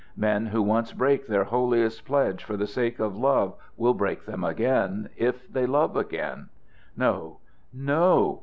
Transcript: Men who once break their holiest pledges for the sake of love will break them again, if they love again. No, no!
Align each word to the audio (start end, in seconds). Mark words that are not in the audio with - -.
Men 0.17 0.47
who 0.47 0.63
once 0.63 0.93
break 0.93 1.27
their 1.27 1.43
holiest 1.43 2.05
pledges 2.05 2.41
for 2.41 2.57
the 2.57 2.65
sake 2.65 2.97
of 2.97 3.15
love 3.15 3.53
will 3.77 3.93
break 3.93 4.25
them 4.25 4.43
again, 4.43 5.09
if 5.15 5.47
they 5.53 5.67
love 5.67 5.95
again. 5.95 6.49
No, 6.97 7.37
no! 7.71 8.39